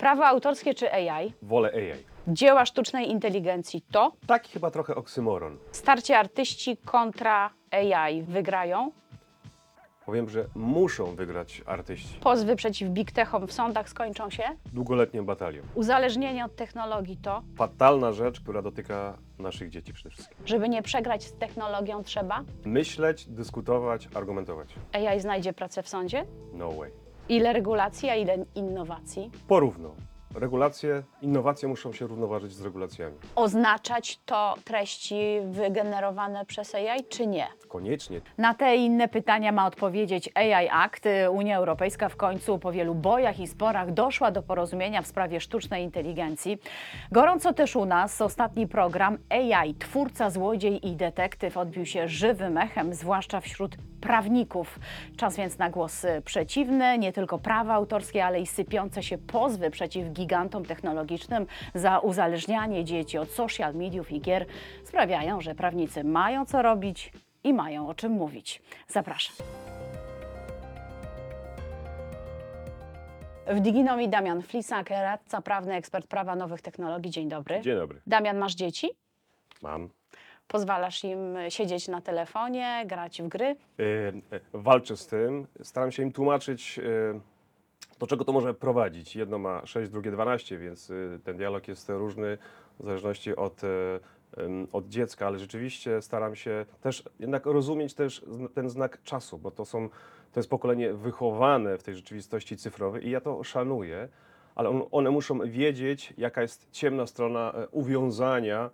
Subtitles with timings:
[0.00, 1.32] Prawo autorskie czy AI?
[1.42, 2.04] Wolę AI.
[2.28, 5.58] Dzieła sztucznej inteligencji to Taki chyba trochę oksymoron.
[5.72, 8.92] starcie artyści kontra AI wygrają.
[10.06, 12.18] Powiem, że muszą wygrać artyści.
[12.20, 14.42] Pozwy przeciw big techom w sądach skończą się.
[14.72, 15.62] Długoletnią batalią.
[15.74, 20.36] Uzależnienie od technologii to, Fatalna rzecz, która dotyka naszych dzieci przede wszystkim.
[20.46, 22.44] żeby nie przegrać z technologią trzeba.
[22.64, 24.68] Myśleć, dyskutować, argumentować.
[24.92, 26.26] AI znajdzie pracę w sądzie.
[26.52, 26.90] No way.
[27.30, 29.30] Ile regulacji, a ile innowacji?
[29.48, 29.94] Porówno.
[30.34, 33.16] Regulacje, innowacje muszą się równoważyć z regulacjami.
[33.36, 37.46] Oznaczać to treści wygenerowane przez AI, czy nie?
[37.68, 38.20] Koniecznie.
[38.38, 41.04] Na te i inne pytania ma odpowiedzieć AI Act.
[41.30, 45.84] Unia Europejska w końcu po wielu bojach i sporach doszła do porozumienia w sprawie sztucznej
[45.84, 46.58] inteligencji.
[47.12, 52.94] Gorąco też u nas ostatni program AI, twórca, złodziej i detektyw odbił się żywym echem,
[52.94, 54.78] zwłaszcza wśród prawników.
[55.16, 59.70] Czas więc na głos y, przeciwny, nie tylko prawa autorskie, ale i sypiące się pozwy
[59.70, 64.46] przeciw gigantom technologicznym za uzależnianie dzieci od social mediów i gier
[64.84, 67.12] sprawiają, że prawnicy mają co robić
[67.44, 68.62] i mają o czym mówić.
[68.88, 69.36] Zapraszam.
[73.46, 77.10] W Diginomi Damian Flisak, radca prawny, ekspert prawa nowych technologii.
[77.10, 77.60] Dzień dobry.
[77.60, 78.00] Dzień dobry.
[78.06, 78.90] Damian, masz dzieci?
[79.62, 79.90] Mam.
[80.50, 83.56] Pozwalasz im siedzieć na telefonie, grać w gry?
[83.78, 83.84] Yy,
[84.32, 85.46] yy, walczę z tym.
[85.62, 87.20] Staram się im tłumaczyć, yy,
[87.98, 89.16] do czego to może prowadzić.
[89.16, 90.92] Jedno ma 6, drugie 12, więc
[91.24, 92.38] ten dialog jest różny
[92.80, 93.60] w zależności od,
[94.72, 99.64] od dziecka, ale rzeczywiście staram się też jednak rozumieć też ten znak czasu, bo to
[99.64, 99.88] są,
[100.32, 104.08] to jest pokolenie wychowane w tej rzeczywistości cyfrowej i ja to szanuję,
[104.54, 108.70] ale on, one muszą wiedzieć, jaka jest ciemna strona uwiązania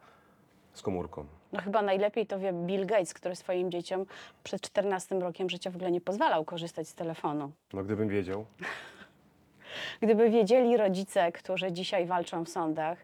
[0.78, 1.26] z komórką.
[1.52, 4.06] No chyba najlepiej to wie Bill Gates, który swoim dzieciom
[4.44, 7.52] przed 14 rokiem życia w ogóle nie pozwalał korzystać z telefonu.
[7.72, 8.46] No gdybym wiedział.
[10.02, 12.98] Gdyby wiedzieli rodzice, którzy dzisiaj walczą w sądach,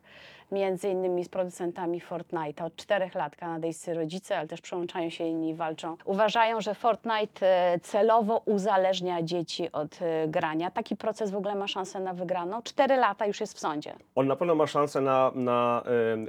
[0.53, 5.55] między innymi z producentami Fortnite, od czterech lat kanadyjscy rodzice, ale też przyłączają się inni,
[5.55, 5.97] walczą.
[6.05, 10.71] Uważają, że Fortnite e, celowo uzależnia dzieci od e, grania.
[10.71, 12.63] Taki proces w ogóle ma szansę na wygraną.
[12.63, 13.95] Cztery lata już jest w sądzie.
[14.15, 15.83] On na pewno ma szansę na, na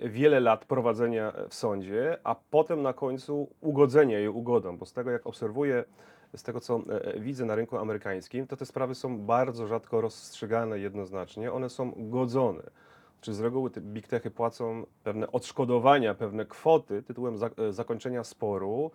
[0.03, 4.93] e, wiele lat prowadzenia w sądzie, a potem na końcu ugodzenia jej ugodą, bo z
[4.93, 5.83] tego jak obserwuję,
[6.35, 6.81] z tego co
[7.19, 12.63] widzę na rynku amerykańskim, to te sprawy są bardzo rzadko rozstrzygane jednoznacznie, one są godzone.
[13.23, 18.23] Czy z reguły te big techy płacą pewne odszkodowania, pewne kwoty tytułem za, e, zakończenia
[18.23, 18.91] sporu,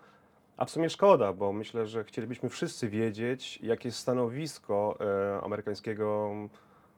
[0.56, 6.32] a w sumie szkoda, bo myślę, że chcielibyśmy wszyscy wiedzieć, jakie jest stanowisko e, amerykańskiego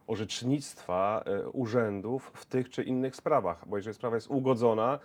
[0.06, 4.98] orzecznictwa e, urzędów w tych czy innych sprawach, bo jeżeli sprawa jest ugodzona,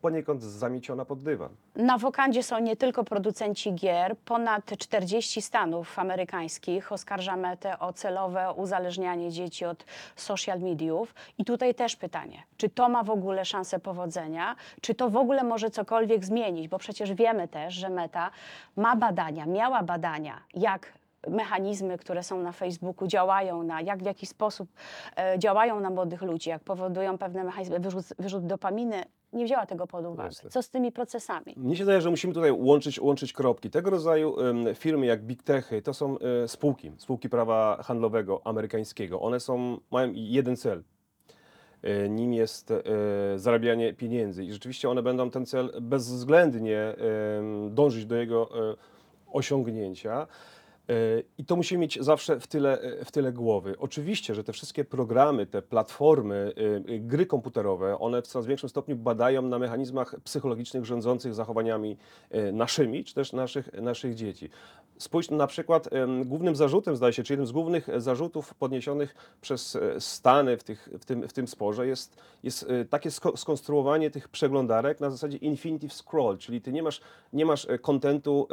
[0.00, 1.48] poniekąd zamieciona pod dywan.
[1.76, 4.16] Na wokandzie są nie tylko producenci gier.
[4.24, 9.84] Ponad 40 stanów amerykańskich oskarża Metę o celowe uzależnianie dzieci od
[10.16, 11.14] social mediów.
[11.38, 14.56] I tutaj też pytanie, czy to ma w ogóle szansę powodzenia?
[14.80, 16.68] Czy to w ogóle może cokolwiek zmienić?
[16.68, 18.30] Bo przecież wiemy też, że Meta
[18.76, 20.97] ma badania, miała badania, jak
[21.30, 24.68] mechanizmy, które są na Facebooku, działają na, jak w jaki sposób
[25.16, 29.04] e, działają na młodych ludzi, jak powodują pewne mechanizmy, wyrzut, wyrzut dopaminy.
[29.32, 30.28] Nie wzięła tego pod uwagę.
[30.28, 30.50] Jasne.
[30.50, 31.54] Co z tymi procesami?
[31.56, 33.70] Mnie się wydaje, że musimy tutaj łączyć, łączyć kropki.
[33.70, 39.20] Tego rodzaju em, firmy jak Big Techy to są e, spółki, spółki prawa handlowego amerykańskiego.
[39.20, 40.82] One są, mają jeden cel.
[41.82, 42.82] E, Nim jest e,
[43.36, 46.94] zarabianie pieniędzy i rzeczywiście one będą ten cel bezwzględnie
[47.70, 48.76] dążyć do jego e,
[49.32, 50.26] osiągnięcia.
[51.38, 53.74] I to musimy mieć zawsze w tyle, w tyle głowy.
[53.78, 56.52] Oczywiście, że te wszystkie programy, te platformy,
[56.88, 61.96] e, e, gry komputerowe, one w coraz większym stopniu badają na mechanizmach psychologicznych rządzących zachowaniami
[62.30, 64.50] e, naszymi, czy też naszych, naszych dzieci.
[64.98, 65.88] Spójrz na przykład,
[66.24, 70.88] głównym zarzutem, zdaje się, czy jednym z głównych zarzutów podniesionych przez e, Stany w, tych,
[71.00, 75.36] w, tym, w tym sporze jest, jest e, takie sko- skonstruowanie tych przeglądarek na zasadzie
[75.36, 77.00] infinitive scroll, czyli ty nie masz,
[77.32, 78.48] nie masz e, kontentu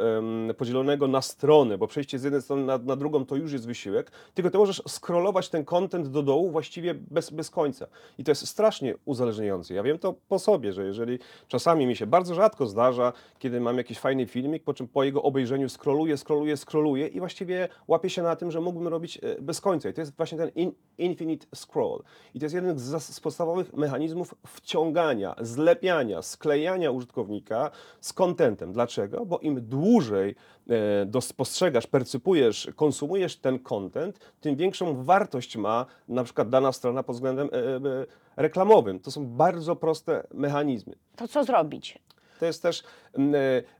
[0.56, 4.10] podzielonego na strony, bo przejście z jednej strony na, na drugą to już jest wysiłek,
[4.34, 7.86] tylko ty możesz scrollować ten content do dołu właściwie bez, bez końca.
[8.18, 9.74] I to jest strasznie uzależniające.
[9.74, 11.18] Ja wiem to po sobie, że jeżeli
[11.48, 15.22] czasami mi się bardzo rzadko zdarza, kiedy mam jakiś fajny filmik, po czym po jego
[15.22, 19.60] obejrzeniu scrolluję, scrolluję, scrolluję i właściwie łapię się na tym, że mógłbym robić e, bez
[19.60, 19.88] końca.
[19.88, 22.02] I to jest właśnie ten in, infinite scroll.
[22.34, 27.70] I to jest jeden z, z podstawowych mechanizmów wciągania, zlepiania, sklejania użytkownika
[28.00, 28.72] z contentem.
[28.72, 29.26] Dlaczego?
[29.26, 30.34] Bo im dłużej
[30.70, 37.02] e, dos- postrzegasz, percypujesz, konsumujesz ten content, tym większą wartość ma na przykład dana strona
[37.02, 39.00] pod względem e, e, reklamowym.
[39.00, 40.94] To są bardzo proste mechanizmy.
[41.16, 41.98] To co zrobić?
[42.40, 42.82] To jest też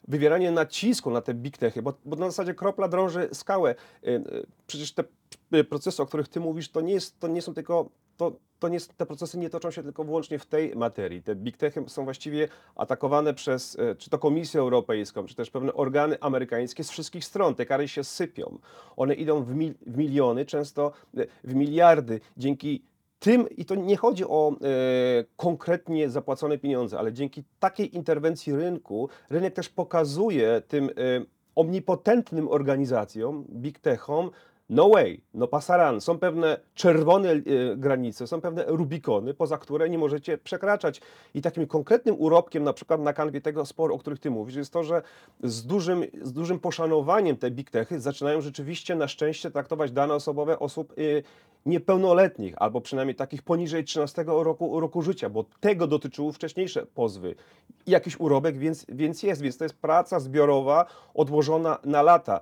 [0.09, 3.75] wywieranie nacisku na te big techy, bo, bo na zasadzie kropla drąży skałę.
[4.67, 5.05] Przecież te
[5.69, 8.79] procesy, o których ty mówisz, to nie, jest, to nie są tylko, to, to nie,
[8.97, 11.23] te procesy nie toczą się tylko wyłącznie w tej materii.
[11.23, 15.75] Te big techy są właściwie atakowane przez e, czy to Komisję Europejską, czy też pewne
[15.75, 17.55] organy amerykańskie z wszystkich stron.
[17.55, 18.59] Te kary się sypią.
[18.97, 22.21] One idą w, mil, w miliony, często e, w miliardy.
[22.37, 22.83] Dzięki
[23.19, 24.55] tym, i to nie chodzi o e,
[25.37, 30.91] konkretnie zapłacone pieniądze, ale dzięki takiej interwencji rynku, rynek też pokazuje tym e,
[31.55, 34.31] omnipotentnym organizacjom, big techom,
[34.71, 36.01] no way, no pasaran.
[36.01, 37.43] Są pewne czerwone e,
[37.77, 41.01] granice, są pewne rubikony, poza które nie możecie przekraczać.
[41.35, 44.73] I takim konkretnym urobkiem, na przykład na kanwie tego sporu, o których ty mówisz, jest
[44.73, 45.03] to, że
[45.43, 50.59] z dużym, z dużym poszanowaniem te big techy zaczynają rzeczywiście na szczęście traktować dane osobowe
[50.59, 51.23] osób e,
[51.67, 57.35] niepełnoletnich, albo przynajmniej takich poniżej 13 roku, roku życia, bo tego dotyczyły wcześniejsze pozwy.
[57.87, 62.41] Jakiś urobek, więc, więc jest, więc to jest praca zbiorowa odłożona na lata.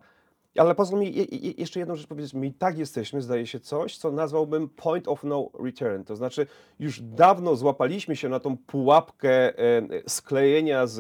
[0.59, 2.35] Ale pozwól mi je, je, jeszcze jedną rzecz powiedzieć.
[2.35, 6.05] My i tak jesteśmy, zdaje się, coś, co nazwałbym point of no return.
[6.05, 6.47] To znaczy,
[6.79, 10.97] już dawno złapaliśmy się na tą pułapkę e, sklejenia z,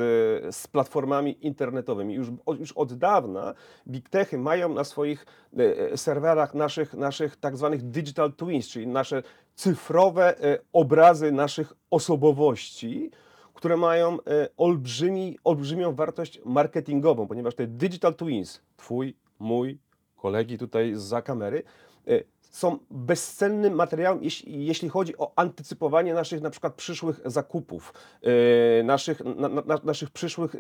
[0.55, 2.15] z platformami internetowymi.
[2.15, 2.29] Już,
[2.59, 3.55] już od dawna
[3.89, 5.27] big techy mają na swoich
[5.59, 9.23] e, e, serwerach naszych, naszych tak zwanych digital twins, czyli nasze
[9.55, 10.35] cyfrowe
[10.73, 13.11] obrazy naszych osobowości,
[13.55, 14.19] które mają
[14.57, 19.79] olbrzymi, olbrzymią wartość marketingową, ponieważ te digital twins, twój, mój,
[20.17, 21.63] kolegi tutaj za kamery,
[22.09, 22.21] e,
[22.51, 27.93] są bezcennym materiałem, jeśli, chodzi o antycypowanie naszych na przykład przyszłych zakupów,
[28.23, 30.59] e, naszych, na, na, na- naszych przyszłych e,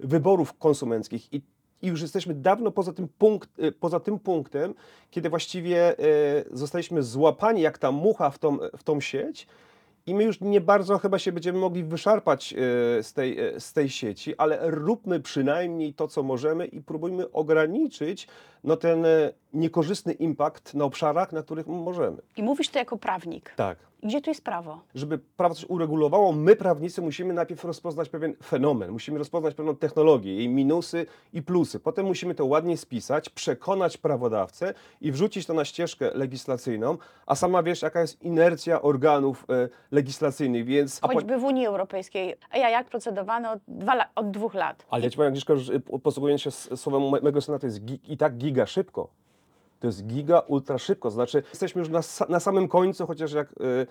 [0.00, 1.32] wyborów konsumenckich.
[1.32, 1.42] I,
[1.82, 3.50] i już jesteśmy dawno poza tym, punkt,
[3.80, 4.74] poza tym punktem,
[5.10, 5.96] kiedy właściwie
[6.52, 9.46] zostaliśmy złapani jak ta mucha w tą, w tą sieć
[10.08, 12.56] i my już nie bardzo chyba się będziemy mogli wyszarpać e,
[13.02, 18.28] z tej, e, z tej sieci, ale róbmy przynajmniej to, co możemy i próbujmy ograniczyć
[18.64, 22.16] no, ten e, niekorzystny impact na obszarach, na których możemy.
[22.36, 23.52] I mówisz to jako prawnik.
[23.56, 23.87] Tak.
[24.02, 24.80] Gdzie tu jest prawo?
[24.94, 30.34] Żeby prawo coś uregulowało, my prawnicy musimy najpierw rozpoznać pewien fenomen, musimy rozpoznać pewną technologię,
[30.34, 31.80] jej minusy i plusy.
[31.80, 37.62] Potem musimy to ładnie spisać, przekonać prawodawcę i wrzucić to na ścieżkę legislacyjną, a sama
[37.62, 40.98] wiesz, jaka jest inercja organów e, legislacyjnych, więc...
[41.02, 42.34] a po- Choćby w Unii Europejskiej.
[42.50, 44.86] A ja jak procedowano od, dwa, la- od dwóch lat.
[44.90, 47.98] Ale ja ci powiem, Agnieszka, że posługując się s- słowem mego syna, to jest gi-
[48.08, 49.08] i tak giga szybko.
[49.80, 51.10] To jest giga ultra szybko.
[51.10, 53.86] Znaczy, jesteśmy już na, na samym końcu, chociaż jak, y,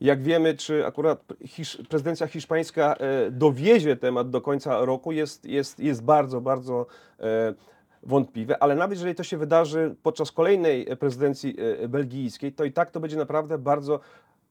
[0.00, 2.96] jak wiemy, czy akurat hisz, prezydencja hiszpańska
[3.26, 6.86] y, dowiezie temat do końca roku, jest, jest, jest bardzo, bardzo
[7.20, 7.54] e,
[8.02, 8.62] wątpliwe.
[8.62, 11.56] Ale nawet jeżeli to się wydarzy podczas kolejnej prezydencji
[11.88, 14.00] belgijskiej, to i tak to będzie naprawdę bardzo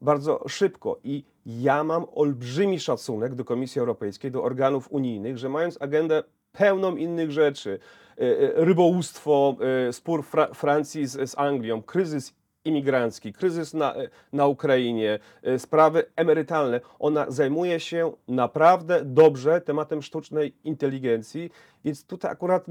[0.01, 0.99] bardzo szybko.
[1.03, 6.95] I ja mam olbrzymi szacunek do Komisji Europejskiej, do organów unijnych, że mając agendę pełną
[6.95, 7.79] innych rzeczy,
[8.17, 9.55] e, e, rybołówstwo,
[9.87, 12.33] e, spór Fra Francji z, z Anglią, kryzys
[12.65, 13.95] imigrancki, kryzys na,
[14.33, 15.19] na Ukrainie,
[15.57, 16.81] sprawy emerytalne.
[16.99, 21.51] Ona zajmuje się naprawdę dobrze tematem sztucznej inteligencji,
[21.85, 22.65] więc tutaj akurat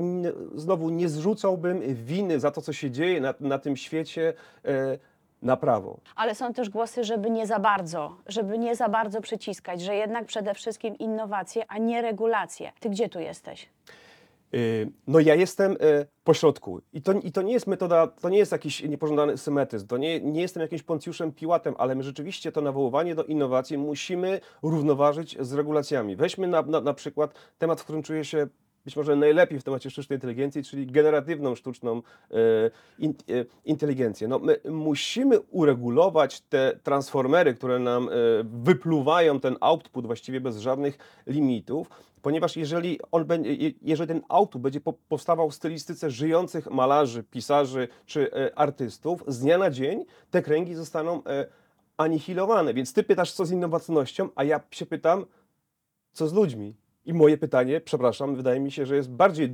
[0.55, 4.35] znowu nie zrzucałbym winy za to, co się dzieje na, na tym świecie
[4.65, 4.99] e,
[5.43, 6.01] na prawo.
[6.17, 10.27] Ale są też głosy, żeby nie za bardzo, żeby nie za bardzo przyciskać, że jednak
[10.27, 12.73] przede wszystkim innowacje, a nie regulacje.
[12.81, 13.69] Ty gdzie tu jesteś?
[14.55, 18.39] Y, No ja jestem y, pośrodku I to, i to nie jest metoda, to nie
[18.39, 22.61] jest jakiś niepożądany symetryzm, to nie, nie jestem jakimś Poncjuszem Piłatem, ale my rzeczywiście to
[22.61, 26.17] nawoływanie do innowacji musimy równoważyć z regulacjami.
[26.17, 28.47] Weźmy na, na, na przykład temat, w którym czuję się
[28.89, 32.35] być może najlepiej w temacie sztucznej inteligencji, czyli generatywną sztuczną e,
[32.99, 34.29] in, e, inteligencję.
[34.29, 38.13] No, my musimy uregulować te transformery, które nam e,
[38.45, 41.91] wypluwają ten output właściwie bez żadnych limitów,
[42.23, 47.23] ponieważ jeżeli, on będzie, je- jeżeli ten output będzie po, powstawał w stylistyce żyjących malarzy,
[47.23, 51.23] pisarzy czy artystów, z dnia na dzień te kręgi zostaną
[51.97, 52.75] anihilowane.
[52.75, 55.25] Więc ty pytasz, co z innowacyjnością, a ja się pytam,
[56.13, 56.88] co z ludźmi?
[57.07, 59.53] I moje pytanie, przepraszam, wydaje mi się, że jest bardziej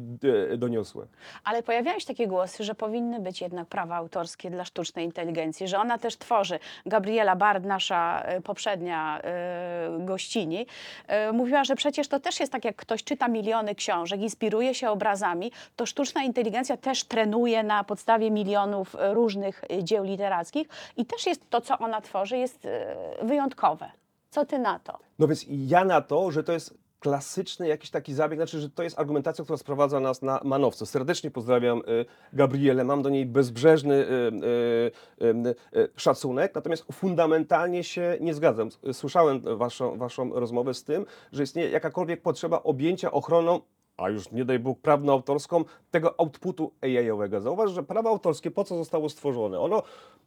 [0.52, 1.06] e, doniosłe.
[1.44, 5.78] Ale pojawiają się takie głosy, że powinny być jednak prawa autorskie dla sztucznej inteligencji, że
[5.78, 6.58] ona też tworzy.
[6.86, 10.66] Gabriela Bard, nasza e, poprzednia e, gościni,
[11.06, 14.90] e, mówiła, że przecież to też jest tak, jak ktoś czyta miliony książek, inspiruje się
[14.90, 21.06] obrazami, to sztuczna inteligencja też trenuje na podstawie milionów e, różnych e, dzieł literackich i
[21.06, 23.90] też jest to, co ona tworzy, jest e, wyjątkowe.
[24.30, 24.98] Co ty na to?
[25.18, 28.82] No więc ja na to, że to jest klasyczny jakiś taki zabieg, znaczy, że to
[28.82, 30.86] jest argumentacja, która sprowadza nas na manowce.
[30.86, 35.26] Serdecznie pozdrawiam y, Gabrielę, mam do niej bezbrzeżny y,
[35.76, 38.68] y, szacunek, natomiast fundamentalnie się nie zgadzam.
[38.92, 43.60] Słyszałem waszą, waszą rozmowę z tym, że istnieje jakakolwiek potrzeba objęcia ochroną
[43.96, 47.40] a już nie daj Bóg prawną autorską tego outputu AI-owego.
[47.40, 49.60] Zauważ, że prawo autorskie po co zostało stworzone?
[49.60, 49.82] Ono,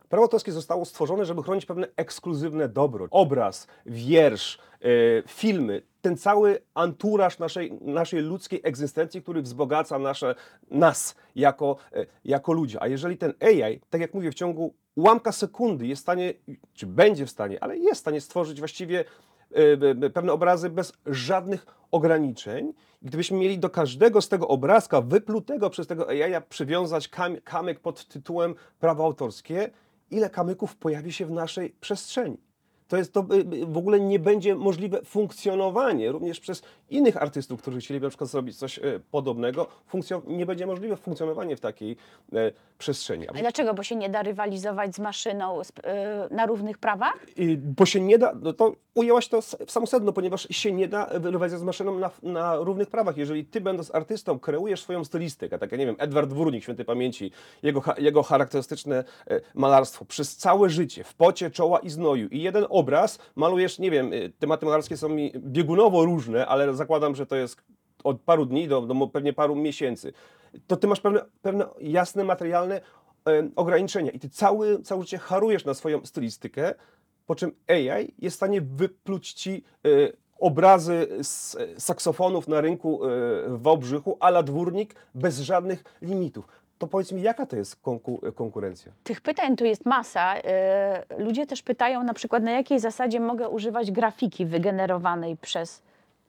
[0.09, 3.07] prawo autorskie zostało stworzone, żeby chronić pewne ekskluzywne dobro.
[3.12, 4.88] Obraz, wiersz, e,
[5.27, 10.36] filmy, ten cały anturaż naszej, naszej ludzkiej egzystencji, który wzbogaca nasze,
[10.71, 12.77] nas jako, e, jako ludzi.
[12.79, 16.33] A jeżeli ten AI, tak jak mówię, w ciągu ułamka sekundy jest w stanie,
[16.74, 19.05] czy będzie w stanie, ale jest w stanie stworzyć właściwie
[20.13, 22.73] pewne obrazy bez żadnych ograniczeń.
[23.01, 28.07] Gdybyśmy mieli do każdego z tego obrazka wyplutego przez tego AI przywiązać kam kamyk pod
[28.07, 29.69] tytułem prawo autorskie,
[30.11, 32.37] ile kamyków pojawi się w naszej przestrzeni?
[32.87, 37.61] To jest to y, y, w ogóle nie będzie możliwe funkcjonowanie również przez innych artystów,
[37.61, 39.67] którzy chcieliby na przykład zrobić coś y, podobnego.
[40.27, 41.97] Nie będzie możliwe funkcjonowanie w takiej
[42.33, 43.29] e, przestrzeni.
[43.29, 43.73] A dlaczego?
[43.73, 45.65] Bo się nie da rywalizować z maszyną y,
[46.31, 47.25] na równych prawach?
[47.35, 50.87] I, bo się nie da, no to ujęłaś to w samo sedno, ponieważ się nie
[50.87, 53.17] da rywalizować z maszyną na, na równych prawach.
[53.17, 57.31] Jeżeli ty będąc artystą kreujesz swoją stylistykę, tak jak nie wiem, Edward Wórnik, świętej pamięci,
[57.63, 62.65] jego, jego charakterystyczne e, malarstwo przez całe życie, w pocie, czoła i znoju i jeden
[62.69, 67.35] obraz malujesz, nie wiem, e, tematy malarskie są mi biegunowo różne, ale zakładam, że to
[67.35, 67.61] jest
[68.03, 70.13] od paru dni do, do pewnie paru miesięcy.
[70.67, 72.81] To ty masz pewne, pewne jasne, materialne
[73.27, 76.73] e, ograniczenia i ty cały, całe życie harujesz na swoją stylistykę,
[77.27, 79.89] po czym AI jest w stanie wypluć ci e,
[80.39, 83.07] obrazy z e, saksofonów na rynku e,
[83.50, 86.48] w Wałbrzychu, ala dwórnik, bez żadnych limitów.
[86.77, 88.91] To powiedz mi, jaka to jest konku- konkurencja?
[89.03, 90.38] Tych pytań tu jest masa.
[90.38, 90.41] Y,
[91.17, 95.81] Ludzie też pytają na przykład, na jakiej zasadzie mogę używać grafiki wygenerowanej przez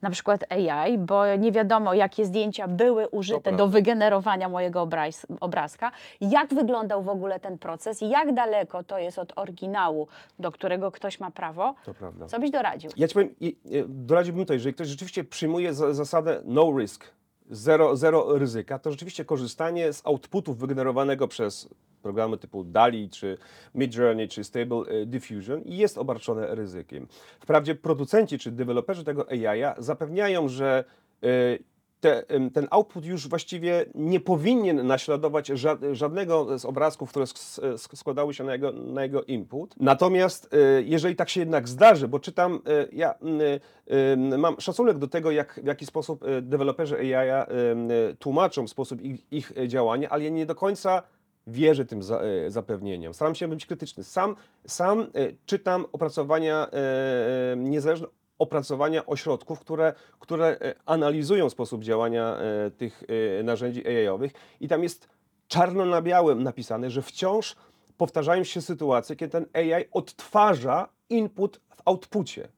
[0.02, 5.90] na przykład AI, bo nie wiadomo, jakie zdjęcia były użyte do wygenerowania mojego obraz, obrazka.
[6.20, 8.00] Jak wyglądał w ogóle ten proces?
[8.00, 11.74] Jak daleko to jest od oryginału, do którego ktoś ma prawo?
[11.84, 12.26] To prawda.
[12.26, 12.90] Co byś doradził?
[12.96, 13.56] Ja ci powiem, i-
[13.88, 17.04] doradziłbym to, jeżeli ktoś rzeczywiście przyjmuje za, zasadę no risk,
[17.50, 21.68] zero, zero ryzyka, to rzeczywiście korzystanie z outputów wygenerowanego przez
[22.08, 23.38] programy typu DALI, czy
[23.74, 27.06] Midjourney, czy Stable e, Diffusion jest obarczone ryzykiem.
[27.40, 30.84] Wprawdzie producenci czy deweloperzy tego AI zapewniają, że
[31.22, 31.28] e,
[32.00, 32.22] te,
[32.52, 38.34] ten output już właściwie nie powinien naśladować ża- żadnego z obrazków, które sk- sk- składały
[38.34, 39.74] się na jego, na jego input.
[39.80, 42.60] Natomiast e, jeżeli tak się jednak zdarzy, bo czytam,
[42.92, 43.14] ja
[44.38, 47.46] mam szacunek do tego, jak, w jaki sposób deweloperzy AI
[48.18, 51.02] tłumaczą sposób ich, ich działania, ale ja nie do końca
[51.48, 53.14] wierzę tym za, e, zapewnieniom.
[53.14, 54.04] Staram się być krytyczny.
[54.04, 54.36] Sam,
[54.66, 55.06] sam e,
[55.46, 58.06] czytam opracowania, e, e, niezależne
[58.38, 63.04] opracowania ośrodków, które, które e, analizują sposób działania e, tych
[63.44, 65.08] narzędzi AI-owych i tam jest
[65.48, 67.56] czarno na białym napisane, że wciąż
[67.96, 72.48] powtarzają się sytuacje, kiedy ten AI odtwarza input w outpucie.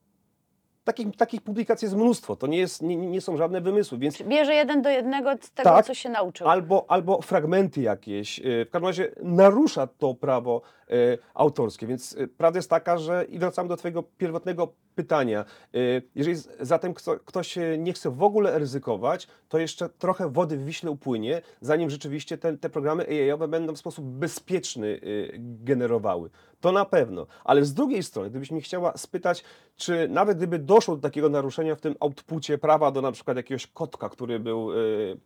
[0.85, 4.55] Takich, takich publikacji jest mnóstwo, to nie, jest, nie, nie są żadne wymysły, więc Bierze
[4.55, 5.87] jeden do jednego z tego, Tak.
[5.87, 6.49] co się nauczył.
[6.49, 8.39] albo, albo fragmenty jakieś.
[8.39, 11.87] y, W każdym razie narusza to prawo y, autorskie.
[11.87, 15.45] Więc y, prawda jest taka, że i wracam do Twojego pierwotnego pytania.
[15.75, 20.57] y, Jeżeli zatem kto, ktoś y, nie chce w ogóle ryzykować, to jeszcze trochę wody
[20.57, 26.31] w Wiśle upłynie, zanim rzeczywiście te, te programy AI-owe będą w sposób bezpieczny y, generowały.
[26.61, 27.27] To na pewno.
[27.45, 29.45] Ale z drugiej strony, gdybyś mnie chciała spytać,
[29.77, 33.67] czy nawet gdyby doszło do takiego naruszenia w tym outpucie prawa do na przykład jakiegoś
[33.67, 34.71] kotka, który był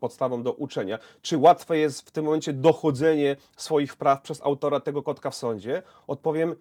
[0.00, 5.02] podstawą do uczenia, czy łatwe jest w tym momencie dochodzenie swoich praw przez autora tego
[5.02, 5.82] kotka w sądzie?
[6.06, 6.54] Odpowiem,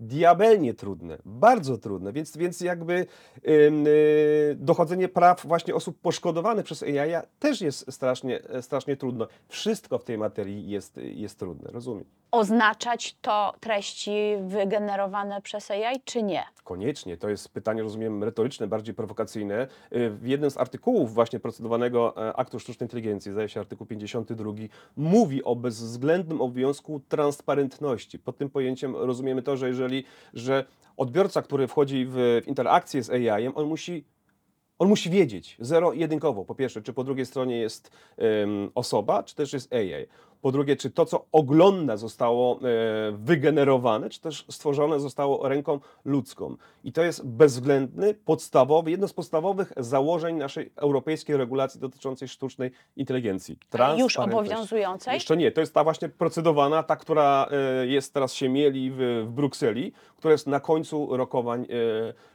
[0.00, 3.06] diabelnie trudne, bardzo trudne, więc, więc jakby
[3.48, 9.26] ym, y, dochodzenie praw właśnie osób poszkodowanych przez AI też jest strasznie, strasznie trudno.
[9.48, 12.04] Wszystko w tej materii jest, jest trudne, rozumiem.
[12.34, 16.44] Oznaczać to treści wygenerowane przez AI, czy nie?
[16.64, 17.16] Koniecznie.
[17.16, 19.68] To jest pytanie, rozumiem, retoryczne, bardziej prowokacyjne.
[19.92, 24.52] Y, W jednym z artykułów właśnie procedowanego e, aktu sztucznej inteligencji, zdaje się artykuł 52,
[24.96, 28.18] mówi o bezwzględnym obowiązku transparentności.
[28.18, 30.64] Pod tym pojęciem rozumiemy to, że jeżeli, że
[30.96, 34.04] odbiorca, który wchodzi w, w interakcję z AI-em, on musi
[34.78, 39.52] on musi wiedzieć zero-jedynkowo, po pierwsze, czy po drugiej stronie jest em, osoba, czy też
[39.52, 40.06] jest AI.
[40.44, 42.58] Po drugie, czy to, co ogląda, zostało e,
[43.12, 46.56] wygenerowane, czy też stworzone zostało ręką ludzką.
[46.84, 53.58] I to jest bezwzględny, podstawowy, jedno z podstawowych założeń naszej europejskiej regulacji dotyczącej sztucznej inteligencji.
[53.98, 55.14] Już obowiązującej?
[55.14, 59.24] Jeszcze nie, to jest ta właśnie procedowana, ta, która e, jest teraz się mieli w,
[59.26, 61.66] w Brukseli, która jest na końcu rokowań e,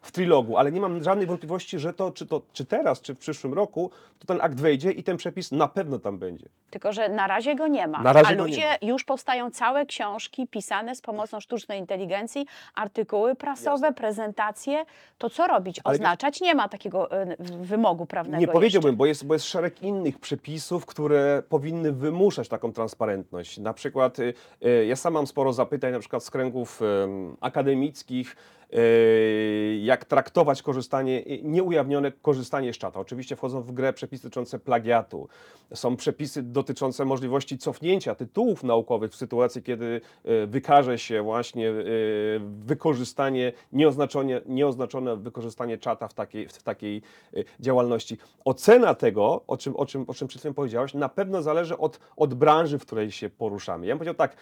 [0.01, 3.17] w trilogu, ale nie mam żadnej wątpliwości, że to czy, to, czy teraz, czy w
[3.17, 6.45] przyszłym roku, to ten akt wejdzie i ten przepis na pewno tam będzie.
[6.69, 7.98] Tylko, że na razie go nie ma.
[7.99, 8.03] Ma.
[8.03, 13.87] Na razie A ludzie już powstają całe książki pisane z pomocą sztucznej inteligencji, artykuły prasowe,
[13.87, 13.93] Jasne.
[13.93, 14.85] prezentacje.
[15.17, 15.79] To co robić?
[15.83, 16.41] Oznaczać?
[16.41, 18.41] Nie ma takiego e, wymogu prawnego.
[18.41, 18.97] Nie powiedziałbym, jeszcze.
[18.97, 23.57] bo jest, bo jest szereg innych przepisów, które powinny wymuszać taką transparentność.
[23.57, 24.33] Na przykład y,
[24.65, 28.35] y, ja sam mam sporo zapytań, na przykład z kręgów em, akademickich,
[28.73, 32.99] y, jak traktować korzystanie, y, nieujawnione korzystanie z czata.
[32.99, 35.27] Oczywiście wchodzą w grę przepisy dotyczące plagiatu.
[35.73, 42.41] Są przepisy dotyczące możliwości cofnięcia tytułów naukowych w sytuacji, kiedy y, wykaże się właśnie y,
[42.65, 47.01] wykorzystanie, nieoznaczone, nieoznaczone wykorzystanie czata w takiej, w takiej
[47.33, 48.17] y, działalności.
[48.45, 51.99] Ocena tego, o czym, o czym, o czym przed chwilą powiedziałeś, na pewno zależy od,
[52.17, 53.85] od branży, w której się poruszamy.
[53.85, 54.35] Ja bym powiedział tak,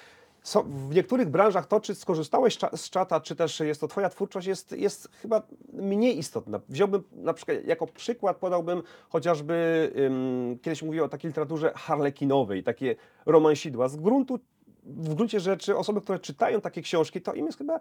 [0.47, 4.47] są, w niektórych branżach to, czy skorzystałeś z czata, czy też jest to Twoja twórczość,
[4.47, 5.41] jest, jest chyba
[5.73, 6.59] mniej istotna.
[6.69, 9.91] Wziąłbym na przykład, jako przykład podałbym chociażby,
[10.61, 13.87] kiedyś mówiłem o takiej literaturze harlekinowej, takie romansidła.
[13.87, 14.39] Z gruntu,
[14.83, 17.79] w gruncie rzeczy osoby, które czytają takie książki, to im jest chyba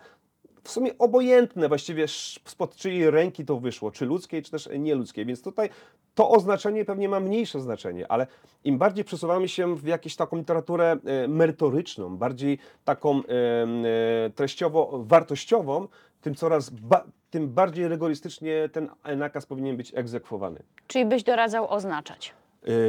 [0.67, 2.09] w sumie obojętne właściwie
[2.45, 5.71] spod czyjej ręki to wyszło, czy ludzkiej, czy też nieludzkiej, więc tutaj
[6.15, 8.27] to oznaczenie pewnie ma mniejsze znaczenie, ale
[8.65, 15.89] im bardziej przesuwamy się w jakąś taką literaturę e, merytoryczną, bardziej taką e, treściowo-wartościową,
[16.21, 20.63] tym coraz ba- tym bardziej rygorystycznie ten nakaz powinien być egzekwowany.
[20.87, 22.35] Czyli byś doradzał oznaczać.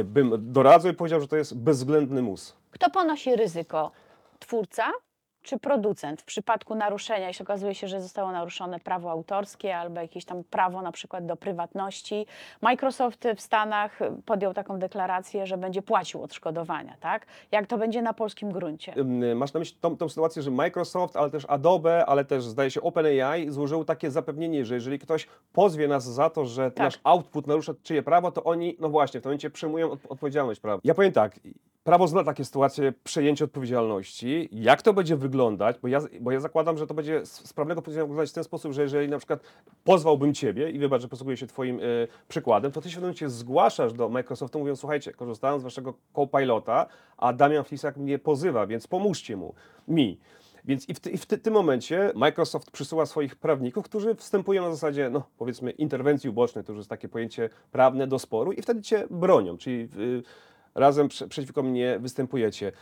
[0.00, 2.56] E, Bym doradzał i powiedział, że to jest bezwzględny mus.
[2.70, 3.90] Kto ponosi ryzyko?
[4.38, 4.84] Twórca
[5.48, 10.24] czy producent w przypadku naruszenia, jeśli okazuje się, że zostało naruszone prawo autorskie albo jakieś
[10.24, 12.26] tam prawo na przykład do prywatności?
[12.60, 17.26] Microsoft w Stanach podjął taką deklarację, że będzie płacił odszkodowania, tak?
[17.52, 18.94] Jak to będzie na polskim gruncie?
[19.34, 22.80] Masz na myśli tą, tą sytuację, że Microsoft, ale też Adobe, ale też zdaje się
[22.82, 26.84] OpenAI złożyły takie zapewnienie, że jeżeli ktoś pozwie nas za to, że Tak.
[26.84, 30.60] nasz output narusza czyje prawo, to oni, no właśnie, w tym momencie przejmują od, odpowiedzialność
[30.60, 30.80] prawa.
[30.84, 31.40] Ja powiem tak,
[31.88, 34.48] prawo zna takie sytuacje przejęcia odpowiedzialności.
[34.52, 35.76] Jak to będzie wyglądać?
[35.82, 38.72] Bo ja, bo ja zakładam, że to będzie z prawnego punktu wyglądać w ten sposób,
[38.72, 39.40] że jeżeli na przykład
[39.84, 43.92] pozwałbym Ciebie i wybacz, że posługuję się Twoim y, przykładem, to Ty się momencie zgłaszasz
[43.92, 49.36] do Microsoftu mówiąc, słuchajcie, korzystałem z Waszego Copilota, a Damian Flisak mnie pozywa, więc pomóżcie
[49.36, 49.54] mu,
[49.88, 50.20] mi.
[50.64, 54.62] Więc i w, ty, i w ty, tym momencie Microsoft przysyła swoich prawników, którzy wstępują
[54.62, 58.62] na zasadzie, no powiedzmy, interwencji ubocznej, to już jest takie pojęcie prawne do sporu i
[58.62, 60.22] wtedy cię bronią, czyli y,
[60.78, 62.72] razem prze, przeciwko mnie występujecie.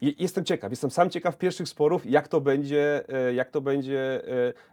[0.00, 4.22] Jestem ciekaw, jestem sam ciekaw pierwszych sporów, jak to będzie, e, jak to będzie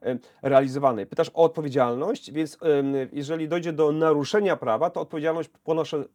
[0.01, 1.05] e, realizowane.
[1.05, 2.57] Pytasz o odpowiedzialność, więc
[3.13, 5.49] jeżeli dojdzie do naruszenia prawa, to odpowiedzialność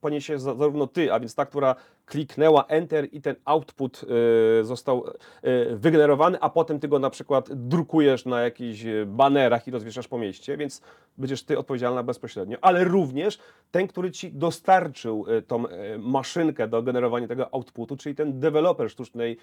[0.00, 1.74] poniesie za- zarówno ty, a więc ta, która
[2.06, 4.04] kliknęła Enter i ten output
[4.60, 5.04] e, został
[5.42, 10.08] e, wygenerowany, a potem ty go na przykład drukujesz na jakichś e, banerach i rozwieszasz
[10.08, 10.82] po mieście, więc
[11.18, 13.38] będziesz ty odpowiedzialna bezpośrednio, ale również
[13.70, 15.64] ten, który ci dostarczył tą
[15.98, 19.36] maszynkę do generowania tego outputu, czyli ten deweloper sztucznej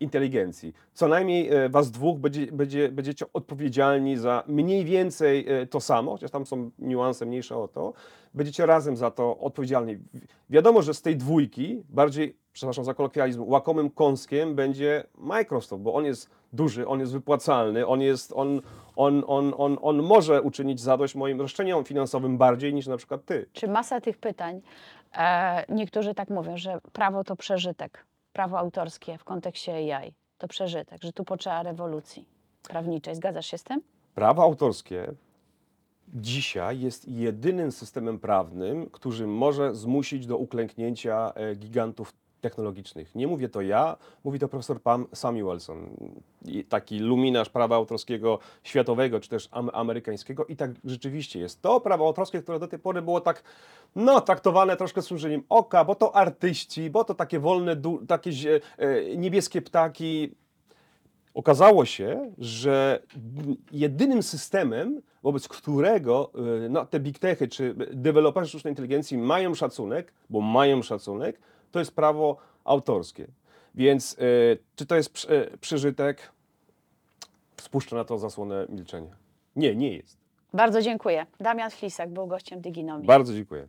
[0.00, 0.72] inteligencji.
[0.92, 6.46] Co najmniej was dwóch będzie, będzie, będziecie odpowiedzialni za mniej więcej to samo, chociaż tam
[6.46, 7.92] są niuanse mniejsze o to.
[8.34, 9.96] Będziecie razem za to odpowiedzialni.
[9.96, 15.94] Wi- Wiadomo, że z tej dwójki bardziej, przepraszam za kolokwializm, łakomym kąskiem będzie Microsoft, bo
[15.94, 18.60] on jest duży, on jest wypłacalny, on jest, on,
[18.96, 23.46] on, on, on, on może uczynić zadość moim roszczeniom finansowym bardziej niż na przykład ty.
[23.52, 24.60] Czy masa tych pytań,
[25.16, 31.02] e, niektórzy tak mówią, że prawo to przeżytek, prawo autorskie w kontekście AI to przeżytek,
[31.02, 32.24] że tu potrzeba rewolucji
[32.68, 33.14] prawniczej.
[33.14, 33.82] Zgadzasz się z tym?
[34.14, 35.12] Prawo autorskie
[36.08, 42.12] dzisiaj jest jedynym systemem prawnym, który może zmusić do uklęknięcia e, gigantów
[42.42, 43.14] technologicznych.
[43.14, 45.90] Nie mówię to ja, mówi to profesor Pam Samuelson,
[46.68, 51.62] taki luminarz prawa autorskiego światowego, czy też am- amerykańskiego i tak rzeczywiście jest.
[51.62, 53.42] To prawo autorskie, które do tej pory było tak,
[53.96, 55.08] no, traktowane troszkę z
[55.48, 57.76] oka, bo to artyści, bo to takie wolne,
[58.08, 58.30] takie
[58.78, 60.34] e, niebieskie ptaki,
[61.34, 63.02] Okazało się, że
[63.72, 66.30] jedynym systemem, wobec którego
[66.64, 71.40] y, no, te big techy czy deweloperzy sztucznej inteligencji mają szacunek, bo mają szacunek,
[71.70, 73.26] to jest prawo autorskie.
[73.74, 76.32] Więc y, czy to jest przy- y, przeżytek?
[77.60, 79.16] Spuszczę na to zasłonę milczenia.
[79.56, 80.16] Nie, nie jest.
[80.54, 81.26] Bardzo dziękuję.
[81.40, 83.06] Damian Flisak był gościem Dyginomii.
[83.06, 83.68] Bardzo dziękuję.